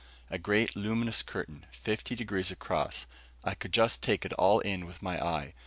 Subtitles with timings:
[0.31, 3.05] A great luminous curtain, fifty degrees across,
[3.43, 5.53] I could just take it all in with my eye.